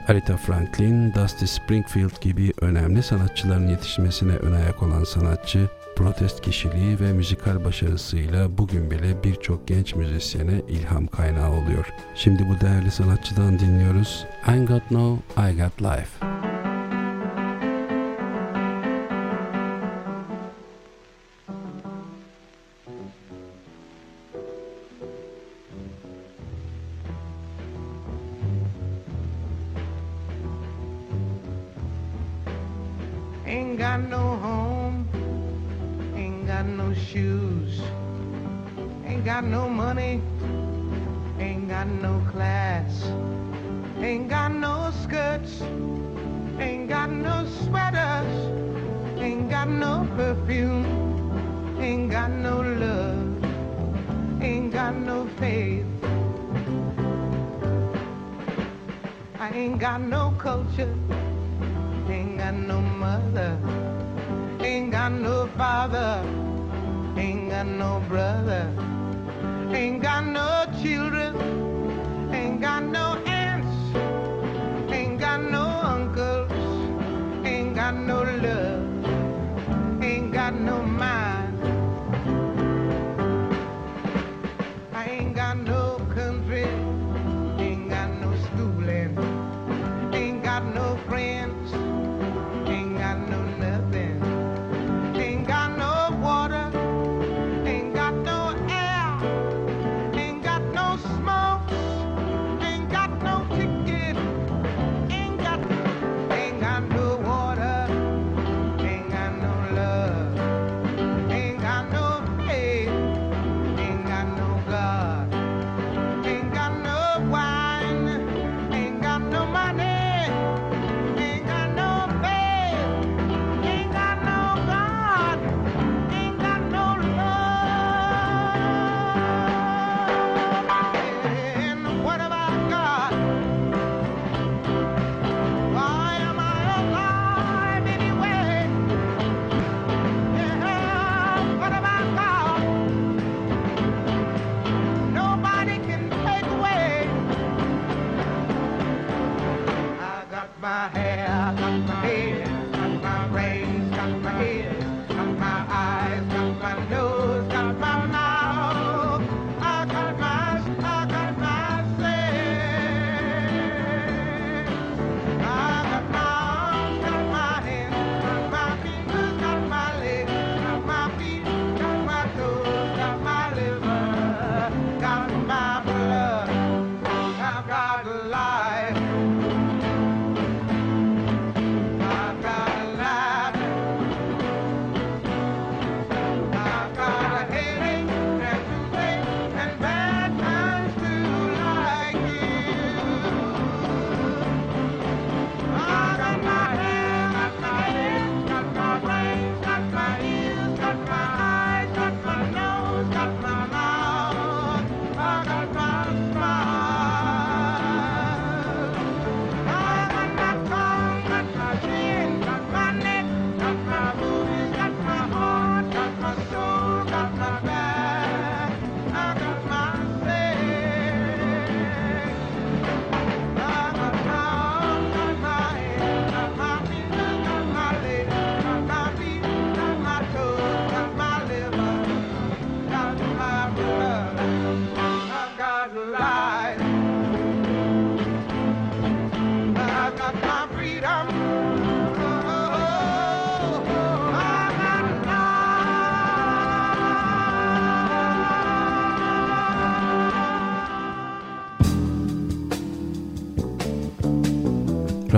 Aretha 0.07 0.37
Franklin, 0.37 1.13
Dusty 1.13 1.45
Springfield 1.45 2.21
gibi 2.21 2.53
önemli 2.61 3.03
sanatçıların 3.03 3.67
yetişmesine 3.67 4.31
ön 4.31 4.51
ayak 4.51 4.83
olan 4.83 5.03
sanatçı, 5.03 5.69
protest 5.95 6.41
kişiliği 6.41 6.99
ve 6.99 7.13
müzikal 7.13 7.65
başarısıyla 7.65 8.57
bugün 8.57 8.91
bile 8.91 9.23
birçok 9.23 9.67
genç 9.67 9.95
müzisyene 9.95 10.61
ilham 10.67 11.07
kaynağı 11.07 11.51
oluyor. 11.51 11.93
Şimdi 12.15 12.49
bu 12.49 12.61
değerli 12.65 12.91
sanatçıdan 12.91 13.59
dinliyoruz. 13.59 14.25
I 14.47 14.65
Got 14.65 14.91
No, 14.91 15.17
I 15.37 15.55
Got 15.57 15.81
Life. 15.81 16.36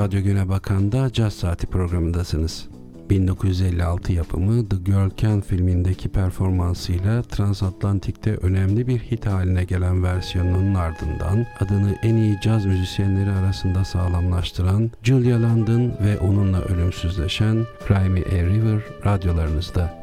Radyo 0.10 0.24
Güne 0.24 0.50
Bakan'da 0.50 1.14
Caz 1.14 1.34
Saati 1.34 1.68
programındasınız. 1.68 2.68
1956 3.10 4.14
yapımı 4.14 4.70
The 4.70 4.76
Girl 4.78 5.10
Can 5.18 5.42
filmindeki 5.42 6.10
performansıyla 6.10 7.22
transatlantikte 7.22 8.36
önemli 8.36 8.88
bir 8.88 9.00
hit 9.00 9.26
haline 9.26 9.64
gelen 9.64 10.04
versiyonunun 10.04 10.76
ardından 10.76 11.46
adını 11.60 11.96
en 12.04 12.16
iyi 12.16 12.40
caz 12.44 12.66
müzisyenleri 12.66 13.32
arasında 13.32 13.86
sağlamlaştıran 13.86 14.92
Julia 15.04 15.42
London 15.42 15.92
ve 16.06 16.20
onunla 16.20 16.62
ölümsüzleşen 16.62 17.66
Cry 17.88 18.24
A 18.40 18.46
River 18.46 18.82
radyolarınızda. 19.06 19.99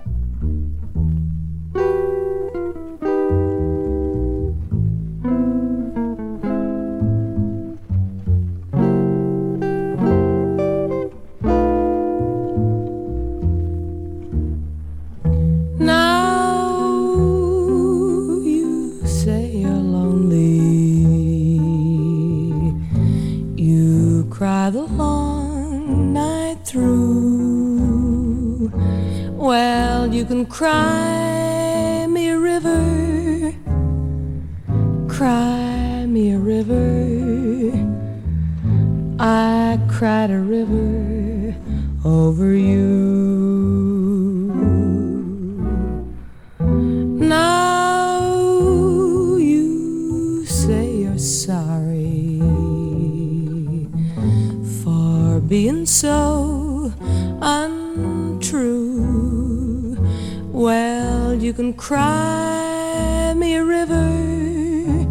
You 61.46 61.52
can 61.52 61.72
cry 61.74 63.32
me 63.36 63.54
a 63.54 63.64
river, 63.64 65.06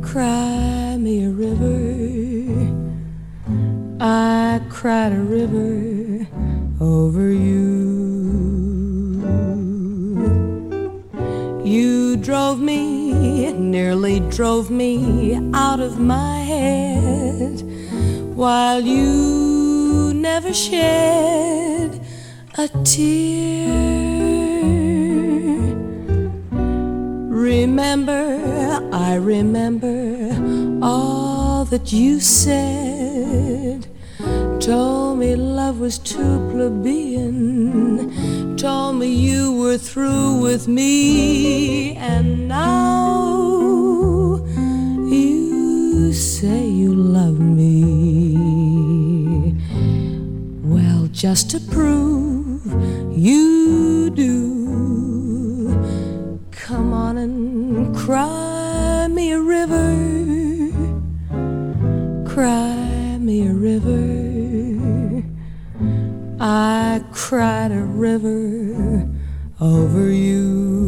cry 0.00 0.96
me 0.96 1.26
a 1.26 1.28
river. 1.28 1.76
I 4.00 4.62
cried 4.70 5.12
a 5.12 5.20
river 5.20 6.26
over 6.80 7.30
you. 7.30 7.60
You 11.62 12.16
drove 12.16 12.58
me, 12.58 13.52
nearly 13.52 14.20
drove 14.30 14.70
me 14.70 15.34
out 15.52 15.80
of 15.80 16.00
my 16.00 16.38
head, 16.38 17.60
while 18.34 18.80
you 18.80 20.14
never 20.14 20.54
shed 20.54 22.00
a 22.56 22.66
tear. 22.82 24.01
Remember, 27.74 28.86
I 28.92 29.14
remember 29.14 30.28
all 30.84 31.64
that 31.64 31.90
you 31.90 32.20
said. 32.20 33.86
Told 34.60 35.20
me 35.20 35.34
love 35.36 35.80
was 35.80 35.98
too 35.98 36.50
plebeian. 36.52 38.12
Told 38.58 38.96
me 38.96 39.06
you 39.06 39.58
were 39.58 39.78
through 39.78 40.42
with 40.42 40.68
me. 40.68 41.96
And 41.96 42.46
now 42.46 44.44
you 45.08 46.12
say 46.12 46.66
you 46.66 46.94
love 46.94 47.40
me. 47.40 48.36
Well, 50.62 51.08
just 51.10 51.48
to 51.52 51.58
prove 51.58 52.66
you 53.16 54.10
do, 54.10 54.61
cried 67.32 67.72
a 67.72 67.82
river 67.82 69.08
over 69.58 70.10
you. 70.10 70.81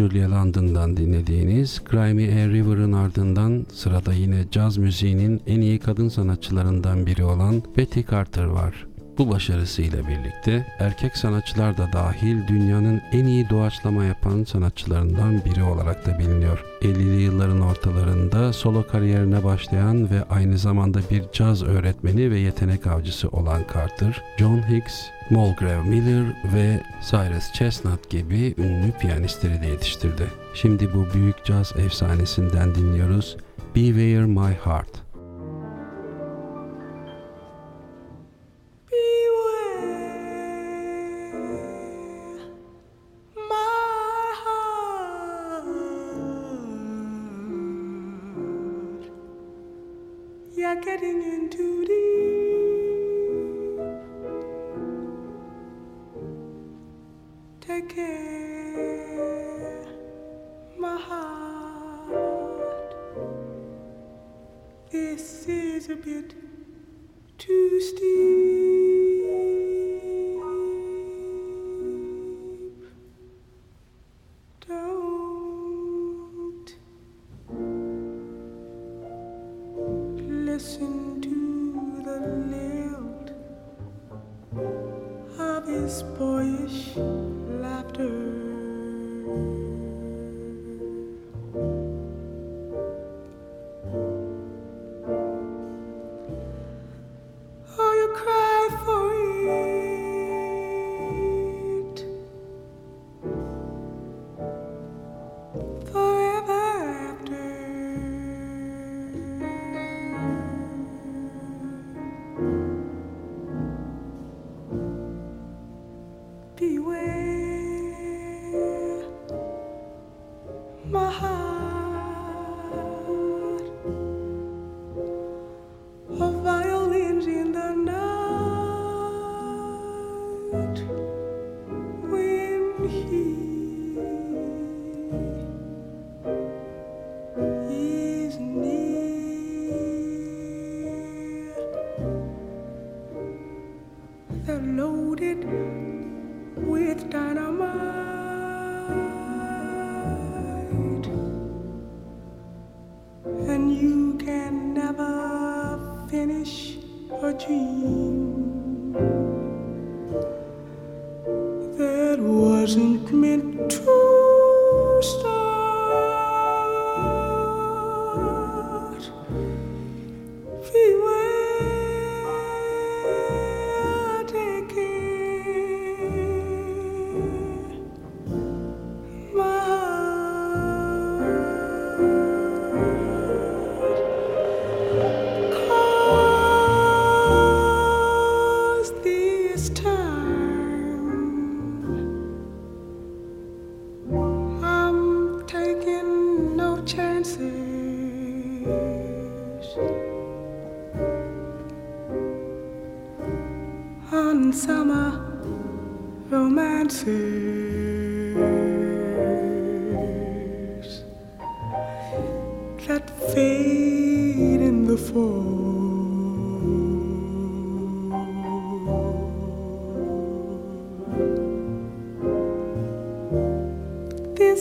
Julia 0.00 0.30
London'dan 0.30 0.96
dinlediğiniz 0.96 1.82
Cry 1.90 2.14
Me 2.14 2.42
A 2.42 2.48
River'ın 2.48 2.92
ardından 2.92 3.66
sırada 3.72 4.12
yine 4.12 4.44
caz 4.50 4.76
müziğinin 4.76 5.40
en 5.46 5.60
iyi 5.60 5.78
kadın 5.78 6.08
sanatçılarından 6.08 7.06
biri 7.06 7.24
olan 7.24 7.62
Betty 7.76 8.00
Carter 8.10 8.44
var. 8.44 8.89
Bu 9.20 9.30
başarısıyla 9.30 10.08
birlikte 10.08 10.66
erkek 10.78 11.16
sanatçılar 11.16 11.78
da 11.78 11.92
dahil 11.92 12.48
dünyanın 12.48 13.02
en 13.12 13.24
iyi 13.24 13.50
doğaçlama 13.50 14.04
yapan 14.04 14.44
sanatçılarından 14.44 15.44
biri 15.44 15.62
olarak 15.62 16.06
da 16.06 16.18
biliniyor. 16.18 16.64
50'li 16.82 17.22
yılların 17.22 17.60
ortalarında 17.60 18.52
solo 18.52 18.86
kariyerine 18.86 19.44
başlayan 19.44 20.10
ve 20.10 20.24
aynı 20.30 20.58
zamanda 20.58 21.00
bir 21.10 21.24
caz 21.32 21.62
öğretmeni 21.62 22.30
ve 22.30 22.38
yetenek 22.38 22.86
avcısı 22.86 23.28
olan 23.28 23.62
Carter, 23.74 24.22
John 24.38 24.62
Hicks, 24.70 25.00
Mulgrave 25.30 25.82
Miller 25.82 26.24
ve 26.54 26.80
Cyrus 27.10 27.52
Chestnut 27.52 28.10
gibi 28.10 28.54
ünlü 28.58 28.92
piyanistleri 29.00 29.62
de 29.62 29.66
yetiştirdi. 29.66 30.26
Şimdi 30.54 30.94
bu 30.94 31.14
büyük 31.14 31.44
caz 31.44 31.72
efsanesinden 31.76 32.74
dinliyoruz. 32.74 33.36
Beware 33.76 34.26
My 34.26 34.56
Heart. 34.64 34.99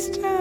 time 0.07 0.38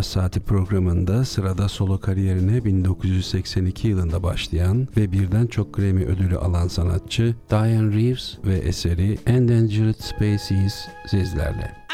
Caz 0.00 0.06
Saati 0.06 0.40
programında 0.40 1.24
sırada 1.24 1.68
solo 1.68 2.00
kariyerine 2.00 2.64
1982 2.64 3.88
yılında 3.88 4.22
başlayan 4.22 4.88
ve 4.96 5.12
birden 5.12 5.46
çok 5.46 5.74
Grammy 5.74 6.04
ödülü 6.04 6.36
alan 6.36 6.68
sanatçı 6.68 7.34
Diane 7.50 7.94
Reeves 7.96 8.38
ve 8.44 8.54
eseri 8.54 9.18
Endangered 9.26 9.94
Species 10.00 10.74
sizlerle. 11.06 11.89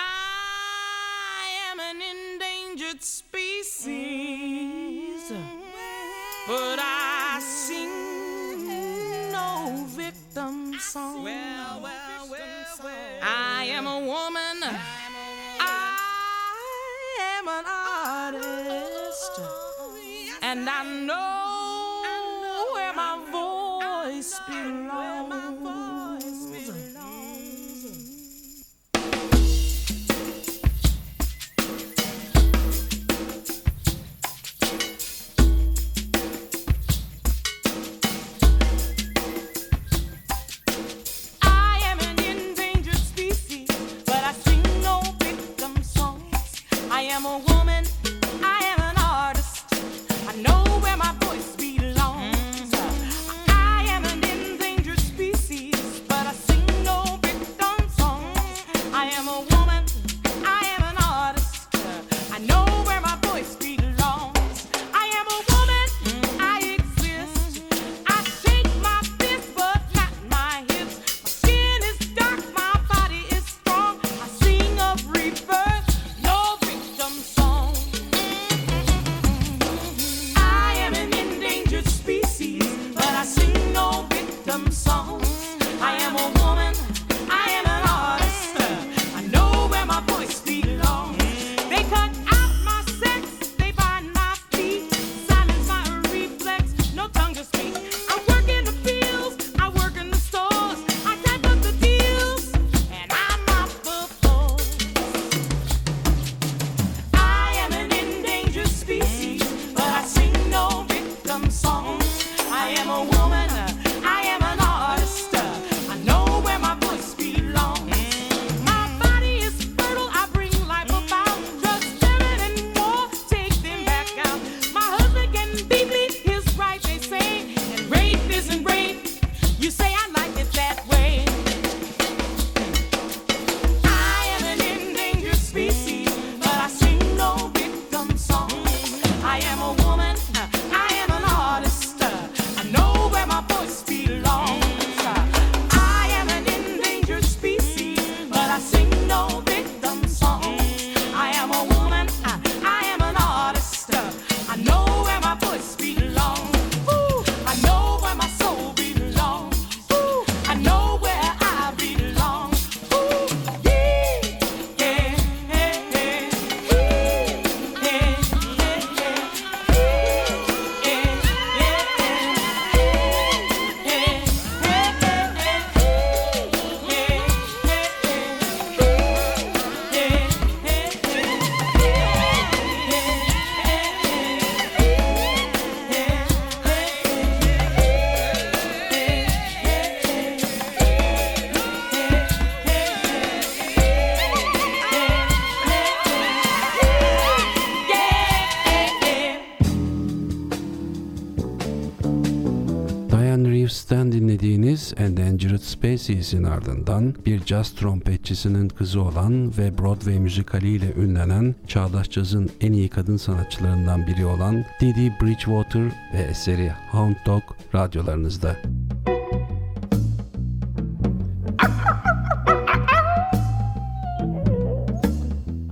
Endangered 205.06 205.60
Species'in 205.60 206.44
ardından 206.44 207.14
bir 207.26 207.44
caz 207.44 207.70
trompetçisinin 207.70 208.68
kızı 208.68 209.00
olan 209.00 209.58
ve 209.58 209.78
Broadway 209.78 210.18
müzikaliyle 210.18 210.92
ünlenen 210.94 211.54
çağdaş 211.66 212.10
cazın 212.10 212.50
en 212.60 212.72
iyi 212.72 212.88
kadın 212.88 213.16
sanatçılarından 213.16 214.06
biri 214.06 214.26
olan 214.26 214.64
Didi 214.80 215.14
Bridgewater 215.22 215.84
ve 216.14 216.18
eseri 216.30 216.72
Hound 216.90 217.16
Dog 217.26 217.42
radyolarınızda. 217.74 218.56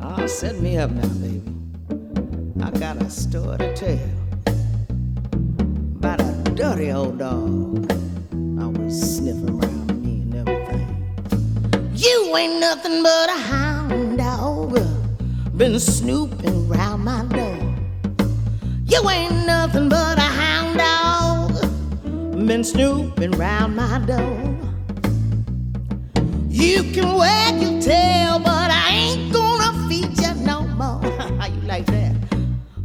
Oh, 0.02 0.26
set 0.26 0.60
me 0.60 0.84
up 0.84 0.90
now, 0.92 1.08
baby. 1.08 1.40
I 2.60 2.70
got 2.70 3.02
a 3.02 3.10
story 3.10 3.58
to 3.58 3.74
tell 3.74 3.98
about 5.98 6.20
a 6.20 6.56
dirty 6.56 6.94
old 6.94 7.18
dog. 7.18 8.03
Always 8.64 9.20
around 9.20 10.02
me 10.02 10.22
and 10.22 10.34
everything. 10.36 11.92
You 11.94 12.34
ain't 12.34 12.60
nothing 12.60 13.02
but 13.02 13.28
a 13.28 13.38
hound 13.38 14.16
dog. 14.16 14.78
Uh, 14.78 15.50
been 15.50 15.78
snooping 15.78 16.70
around 16.70 17.04
my 17.04 17.26
door. 17.26 17.58
You 18.86 19.06
ain't 19.10 19.44
nothing 19.46 19.90
but 19.90 20.16
a 20.16 20.22
hound 20.22 20.78
dog. 20.78 22.46
Been 22.46 22.64
snooping 22.64 23.34
around 23.34 23.76
my 23.76 23.98
door. 23.98 24.40
You 26.48 26.84
can 26.94 27.16
wag 27.18 27.60
your 27.60 27.82
tail, 27.82 28.38
but 28.38 28.70
I 28.70 28.88
ain't 28.92 29.30
gonna 29.30 29.88
feed 29.90 30.18
you 30.18 30.34
no 30.46 30.62
more. 30.68 31.02
How 31.38 31.46
you 31.54 31.60
like 31.68 31.84
that? 31.86 32.16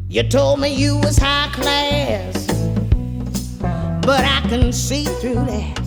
You 0.09 0.23
told 0.23 0.59
me 0.59 0.73
you 0.75 0.97
was 0.97 1.17
high 1.17 1.49
class, 1.53 2.48
but 4.01 4.23
I 4.23 4.41
can 4.49 4.71
see 4.71 5.05
through 5.05 5.35
that. 5.35 5.79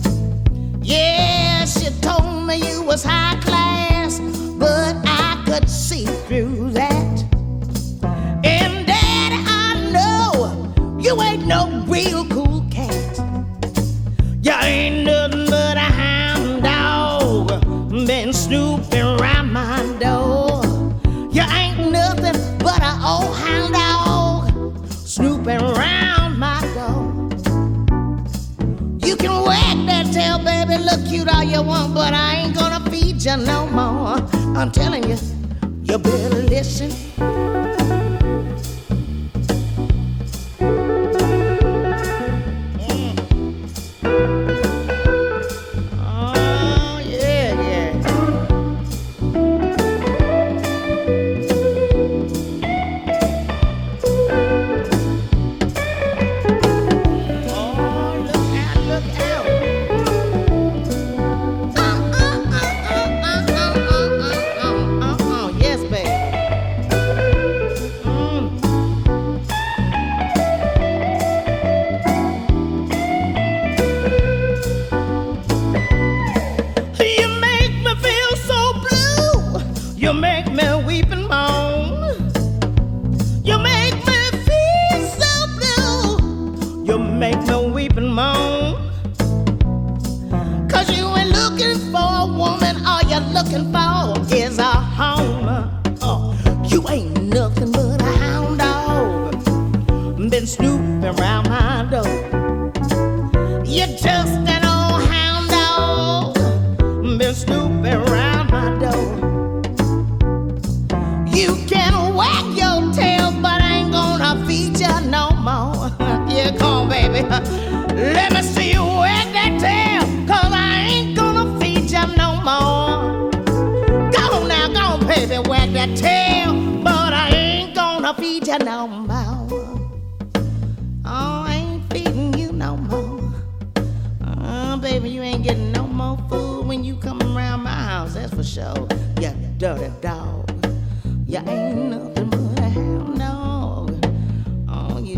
Yes, 0.81 1.83
you 1.83 1.89
told 2.01 2.47
me 2.47 2.57
you 2.57 2.81
was 2.83 3.03
high 3.03 3.39
class, 3.41 4.19
but 4.57 4.95
I 5.05 5.41
could 5.45 5.69
see 5.69 6.05
through 6.05 6.71
that. 6.71 7.23
And 8.43 8.85
Daddy, 8.87 9.39
I 9.47 9.89
know 9.91 10.73
you 10.99 11.21
ain't 11.21 11.47
no 11.47 11.83
real 11.87 12.25
cool 12.27 12.42
but 31.93 32.13
I 32.13 32.35
ain't 32.35 32.55
gonna 32.55 32.79
feed 32.89 33.23
you 33.23 33.37
no 33.37 33.67
more. 33.67 34.17
I'm 34.57 34.71
telling 34.71 35.03
you, 35.09 35.17
you 35.83 35.97
better 35.97 36.41
listen. 36.43 37.52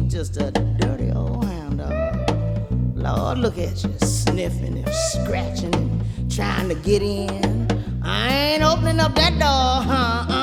Just 0.10 0.38
a 0.38 0.52
dirty 0.52 1.12
old 1.12 1.46
hound 1.46 1.80
dog. 1.80 2.30
Lord, 2.96 3.40
look 3.40 3.58
at 3.58 3.84
you 3.84 3.94
sniffing 4.00 4.78
and 4.78 4.94
scratching 4.94 5.74
and 5.74 6.32
trying 6.32 6.70
to 6.70 6.76
get 6.76 7.02
in. 7.02 7.68
I 8.04 8.54
ain't 8.54 8.64
opening 8.64 9.00
up 9.00 9.16
that 9.16 9.32
door, 9.32 9.94
huh? 9.94 10.35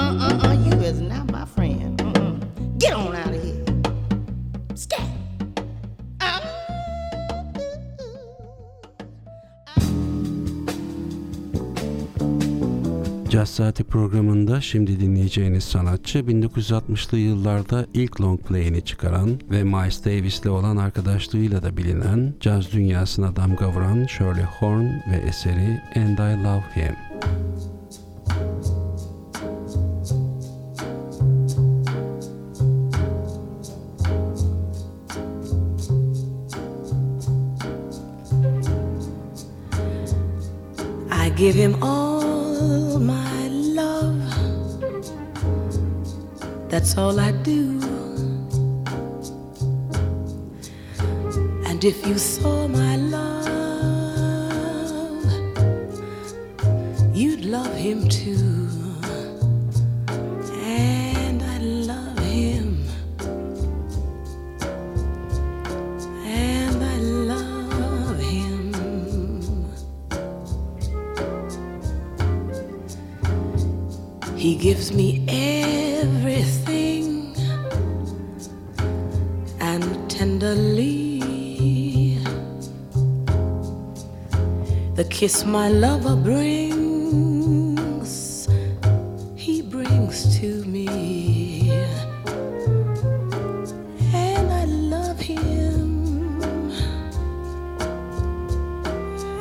Caz 13.33 13.49
Saati 13.51 13.85
programında 13.85 14.61
şimdi 14.61 15.01
dinleyeceğiniz 15.01 15.65
sanatçı 15.65 16.19
1960'lı 16.19 17.19
yıllarda 17.19 17.87
ilk 17.95 18.21
long 18.21 18.41
play'ini 18.41 18.85
çıkaran 18.85 19.41
ve 19.51 19.65
Miles 19.65 20.05
Davis'le 20.05 20.47
olan 20.47 20.77
arkadaşlığıyla 20.77 21.63
da 21.63 21.77
bilinen 21.77 22.35
caz 22.41 22.73
dünyasına 22.73 23.37
damga 23.37 23.69
vuran 23.73 24.07
Shirley 24.07 24.45
Horn 24.45 24.85
ve 24.85 25.17
eseri 25.29 25.83
And 25.97 26.19
I 26.19 26.45
Love 26.45 26.65
Him. 26.75 27.12
If 51.93 52.07
you 52.07 52.17
saw 52.17 52.52
my 85.53 85.69
lover 85.69 86.17
brings, 86.17 86.49
he 89.37 89.61
brings 89.61 90.39
to 90.39 90.65
me. 90.65 91.71
And 94.15 94.51
I 94.51 94.65
love 94.65 95.21
him. 95.21 96.71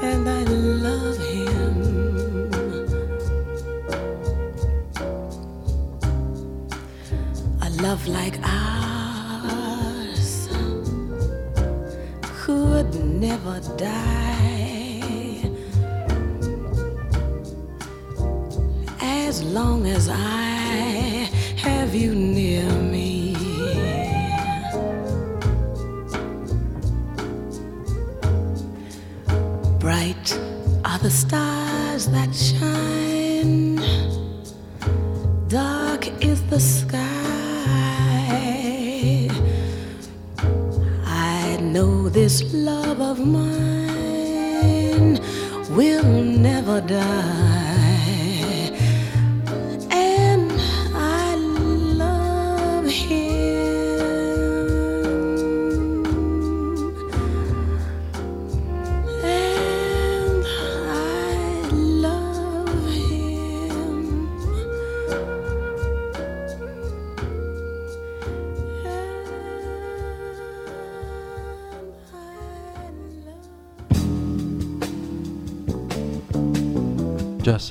And 0.04 0.28
I 0.28 0.44
love 0.44 1.18
him. 1.18 2.52
A 7.62 7.70
love 7.82 8.06
like 8.06 8.38
ours 8.44 10.50
could 12.22 12.94
never 12.96 13.62
die 13.78 14.41
long 19.52 19.86
as 19.86 20.08
I 20.08 21.28
have 21.58 21.94
you 21.94 22.16
near 22.16 22.64
me. 22.72 23.36
Bright 29.78 30.40
are 30.86 31.00
the 31.00 31.10
stars 31.10 32.08
that 32.08 32.34
shine, 32.34 32.61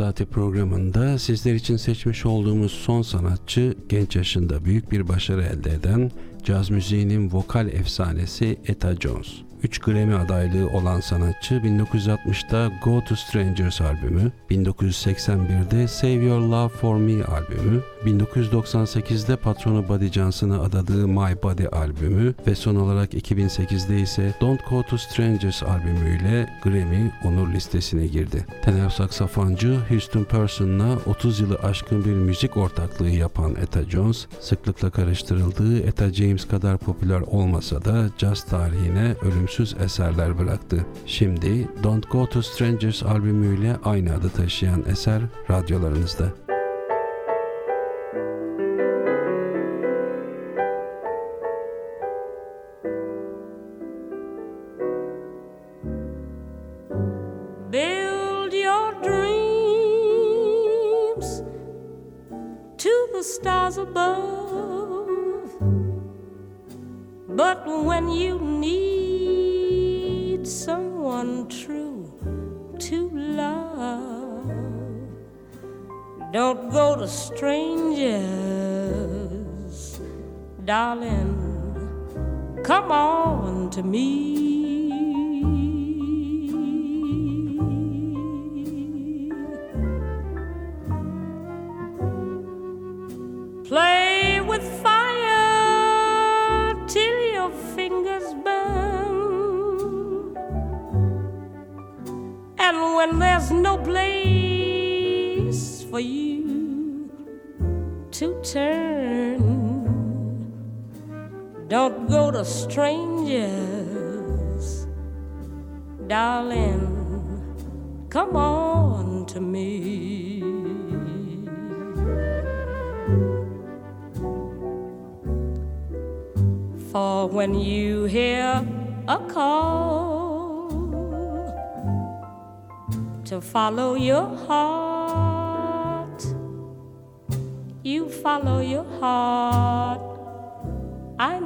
Saati 0.00 0.26
programında 0.26 1.18
sizler 1.18 1.54
için 1.54 1.76
seçmiş 1.76 2.26
olduğumuz 2.26 2.72
son 2.72 3.02
sanatçı 3.02 3.74
genç 3.88 4.16
yaşında 4.16 4.64
büyük 4.64 4.92
bir 4.92 5.08
başarı 5.08 5.42
elde 5.42 5.70
eden 5.70 6.10
caz 6.44 6.70
müziğinin 6.70 7.30
vokal 7.32 7.68
efsanesi 7.68 8.58
Etta 8.66 8.96
Jones. 8.96 9.28
3 9.62 9.78
Grammy 9.78 10.14
adaylığı 10.14 10.68
olan 10.68 11.00
sanatçı 11.00 11.54
1960'da 11.54 12.72
Go 12.84 13.04
to 13.04 13.16
Strangers 13.16 13.80
albümü, 13.80 14.32
1981'de 14.50 15.88
Save 15.88 16.12
Your 16.12 16.40
Love 16.40 16.68
For 16.68 16.96
Me 16.96 17.24
albümü, 17.24 17.82
1998'de 18.04 19.36
patronu 19.36 19.88
Buddy 19.88 20.06
Johnson'a 20.06 20.62
adadığı 20.62 21.08
My 21.08 21.42
Body 21.42 21.66
albümü 21.72 22.34
ve 22.46 22.54
son 22.54 22.76
olarak 22.76 23.14
2008'de 23.14 24.00
ise 24.00 24.34
Don't 24.40 24.60
Go 24.70 24.82
to 24.82 24.98
Strangers 24.98 25.62
albümüyle 25.62 26.48
Grammy 26.62 27.10
onur 27.24 27.52
listesine 27.52 28.06
girdi. 28.06 28.46
Tenor 28.62 28.90
saksafoncu 28.90 29.76
Houston 29.88 30.24
Person'la 30.24 30.98
30 31.06 31.40
yılı 31.40 31.56
aşkın 31.56 32.04
bir 32.04 32.12
müzik 32.12 32.56
ortaklığı 32.56 33.10
yapan 33.10 33.56
Etta 33.56 33.82
Jones, 33.82 34.26
sıklıkla 34.40 34.90
karıştırıldığı 34.90 35.78
Etta 35.80 36.12
James 36.12 36.48
kadar 36.48 36.78
popüler 36.78 37.20
olmasa 37.20 37.84
da 37.84 38.10
caz 38.18 38.44
tarihine 38.44 39.14
ölümsüz 39.22 39.76
eserler 39.84 40.38
bıraktı. 40.38 40.86
Şimdi 41.06 41.68
Don't 41.82 42.10
Go 42.10 42.26
to 42.26 42.42
Strangers 42.42 43.02
albümüyle 43.02 43.76
aynı 43.84 44.14
adı 44.14 44.28
taşıyan 44.28 44.84
eser 44.88 45.22
radyolarınızda. 45.50 46.49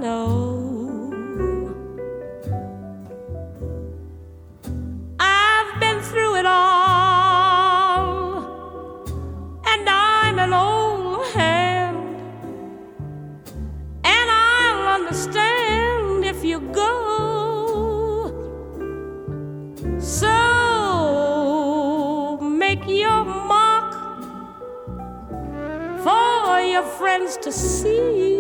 Know. 0.05 1.11
I've 5.19 5.81
been 5.81 6.01
through 6.03 6.37
it 6.41 6.47
all, 6.47 8.05
and 9.73 9.89
I'm 9.89 10.39
an 10.47 10.53
old 10.53 11.27
hand. 11.29 11.97
And 14.05 14.27
I'll 14.47 14.87
understand 15.01 16.25
if 16.33 16.45
you 16.45 16.61
go. 16.83 16.93
So 19.99 20.35
make 22.43 22.87
your 22.87 23.25
mark 23.25 23.91
for 26.05 26.61
your 26.61 26.87
friends 26.99 27.39
to 27.39 27.51
see. 27.51 28.34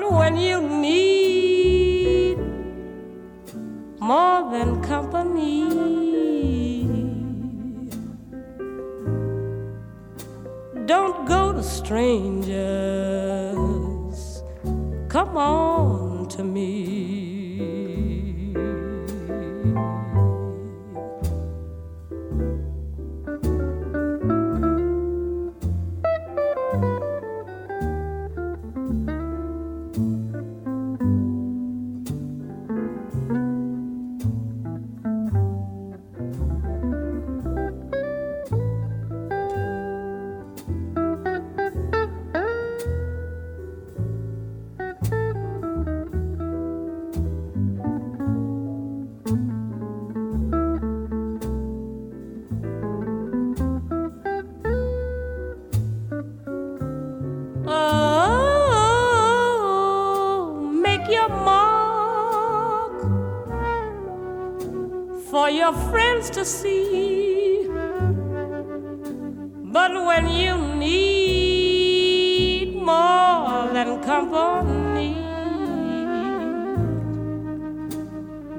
When 0.00 0.36
you 0.36 0.60
need 0.60 2.38
more 3.98 4.50
than 4.50 4.82
company, 4.82 5.64
don't 10.86 11.26
go 11.26 11.52
to 11.52 11.62
strangers. 11.62 12.58
Come 15.08 15.36
on 15.36 15.97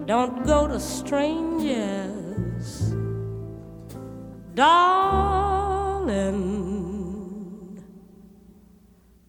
don't 0.09 0.43
go 0.43 0.67
to 0.67 0.79
strangers, 0.79 2.15
darling. 4.55 5.05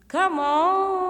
Come 0.09 0.39
on 0.39 1.10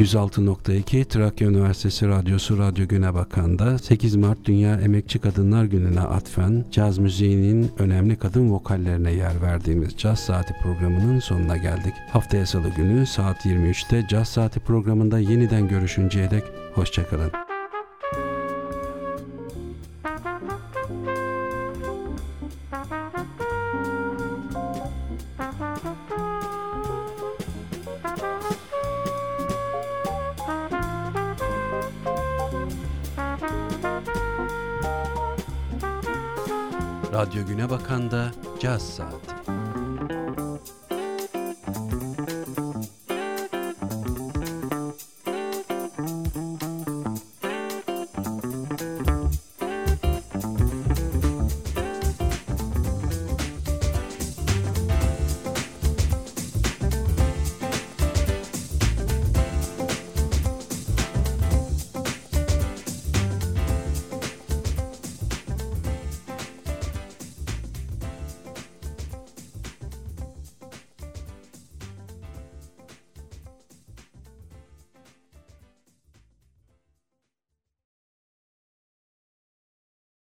...106.2 0.00 1.04
Trakya 1.04 1.48
Üniversitesi 1.48 2.08
Radyosu 2.08 2.58
Radyo 2.58 2.88
Güne 2.88 3.14
Bakan'da 3.14 3.78
8 3.78 4.16
Mart 4.16 4.44
Dünya 4.44 4.80
Emekçi 4.80 5.18
Kadınlar 5.18 5.64
Günü'ne 5.64 6.00
atfen 6.00 6.64
caz 6.70 6.98
müziğinin 6.98 7.70
önemli 7.78 8.16
kadın 8.16 8.52
vokallerine 8.52 9.12
yer 9.12 9.42
verdiğimiz 9.42 9.96
Caz 9.96 10.20
Saati 10.20 10.54
programının 10.62 11.18
sonuna 11.18 11.56
geldik. 11.56 11.94
Haftaya 12.12 12.46
salı 12.46 12.68
günü 12.68 13.06
saat 13.06 13.46
23'te 13.46 14.06
Caz 14.08 14.28
Saati 14.28 14.60
programında 14.60 15.18
yeniden 15.18 15.68
görüşünceye 15.68 16.30
dek 16.30 16.44
hoşçakalın. 16.74 17.49